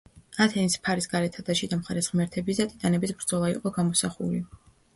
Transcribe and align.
ათენას 0.45 0.77
ფარის 0.87 1.07
გარეთა 1.11 1.45
და 1.49 1.57
შიდა 1.59 1.79
მხარეს 1.83 2.09
ღმერთების 2.15 2.63
და 2.63 2.69
ტიტანების 2.73 3.17
ბრძოლა 3.23 3.55
იყო 3.55 3.77
გამოსახული. 3.79 4.45